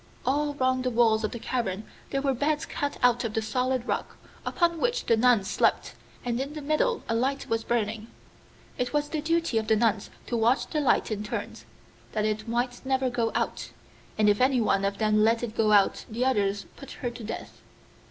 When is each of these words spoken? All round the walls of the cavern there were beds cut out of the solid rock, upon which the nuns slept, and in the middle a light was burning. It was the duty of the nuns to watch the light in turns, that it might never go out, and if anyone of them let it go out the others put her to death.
All 0.25 0.55
round 0.55 0.83
the 0.83 0.89
walls 0.89 1.23
of 1.23 1.29
the 1.29 1.37
cavern 1.37 1.83
there 2.09 2.23
were 2.23 2.33
beds 2.33 2.65
cut 2.65 2.97
out 3.03 3.23
of 3.23 3.35
the 3.35 3.41
solid 3.43 3.87
rock, 3.87 4.17
upon 4.43 4.81
which 4.81 5.05
the 5.05 5.15
nuns 5.15 5.47
slept, 5.47 5.93
and 6.25 6.39
in 6.39 6.53
the 6.53 6.61
middle 6.63 7.03
a 7.07 7.13
light 7.13 7.47
was 7.47 7.63
burning. 7.63 8.07
It 8.79 8.93
was 8.93 9.09
the 9.09 9.21
duty 9.21 9.59
of 9.59 9.67
the 9.67 9.75
nuns 9.75 10.09
to 10.25 10.35
watch 10.35 10.65
the 10.65 10.79
light 10.79 11.11
in 11.11 11.21
turns, 11.23 11.65
that 12.13 12.25
it 12.25 12.47
might 12.47 12.83
never 12.83 13.11
go 13.11 13.31
out, 13.35 13.69
and 14.17 14.27
if 14.27 14.41
anyone 14.41 14.85
of 14.85 14.97
them 14.97 15.23
let 15.23 15.43
it 15.43 15.55
go 15.55 15.71
out 15.71 16.05
the 16.09 16.25
others 16.25 16.65
put 16.75 16.89
her 17.05 17.11
to 17.11 17.23
death. 17.23 17.61